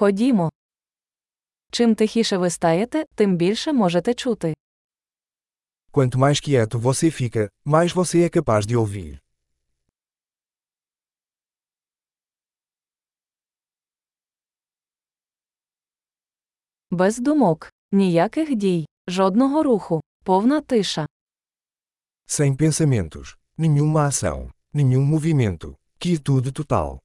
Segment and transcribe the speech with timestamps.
[0.00, 0.50] Ходімо.
[1.70, 4.54] Чим тихіше ви стаєте, тим більше можете чути.
[5.92, 9.18] Quanto mais quieto você fica, mais você é capaz de ouvir.
[16.90, 21.06] Без думок, ніяких дій, жодного руху, повна тиша.
[22.26, 26.98] Sem pensamentos, nenhuma ação, nenhum movimento, quietude total.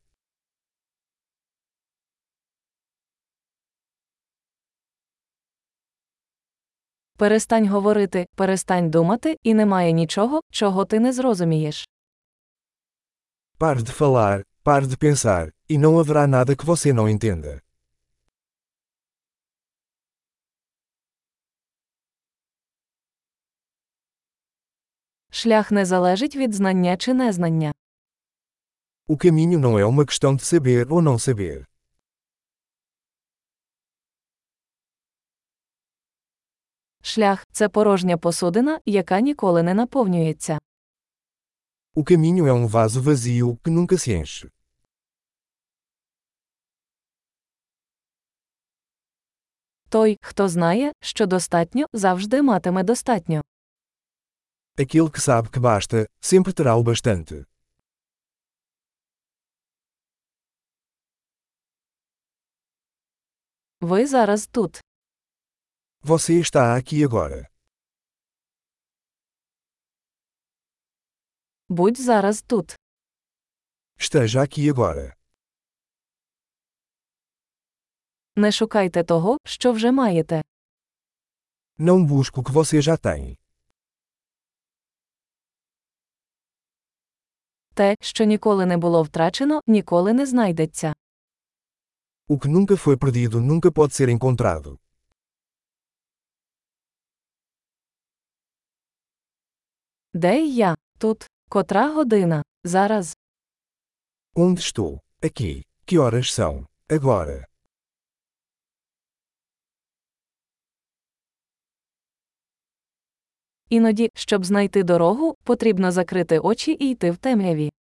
[7.19, 11.89] Перестань говорити, перестань думати, і немає нічого, чого ти не зрозумієш.
[13.59, 17.61] Pare de falar, pare de pensar, e não haverá nada que você não entenda.
[25.31, 27.73] Шлях не залежить від знання чи незнання.
[29.09, 31.67] O caminho não é uma questão de saber ou não saber.
[37.16, 40.60] Шлях це порожня посудина, яка ніколи не наповнюється.
[41.96, 44.50] O caminho é um vaso vazio que nunca se enche.
[49.90, 53.42] Той, хто знає, що достатньо, завжди матиме достатньо.
[54.78, 57.46] Aquele que sabe que basta, sempre terá o bastante.
[63.82, 64.82] Ви зараз тут.
[66.05, 67.47] Você está aqui agora.
[71.69, 72.75] Будь зараз тут.
[73.99, 75.15] Esteja aqui agora.
[78.37, 80.43] Не шукайте того, що вже маєте.
[81.79, 83.37] Não busque o que você já tem.
[87.75, 90.95] Те, що ніколи не було втрачено, ніколи не знайдеться.
[92.29, 94.79] O que nunca foi perdido nunca pode ser encontrado.
[100.15, 100.77] Де я?
[100.99, 101.27] Тут.
[101.49, 102.43] Котра година?
[102.65, 103.17] Зараз.
[104.35, 105.01] Onde estou?
[105.23, 105.65] Aqui.
[105.87, 106.67] Que horas são?
[106.89, 107.45] Agora.
[113.69, 117.71] Іноді, щоб знайти дорогу, потрібно закрити очі і йти в темряві.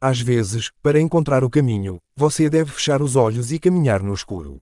[0.00, 4.60] Às vezes, para encontrar o caminho, você deve fechar os olhos e caminhar no escuro.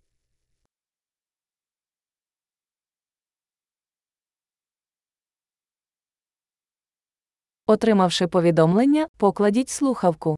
[7.67, 10.37] Отримавши повідомлення, покладіть слухавку.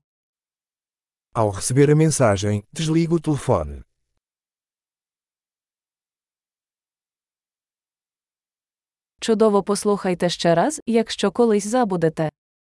[1.34, 3.84] Ao receber a mensagem, desligue o telefone.
[9.20, 12.30] Чудово послухайте ще раз, якщо колись забудете.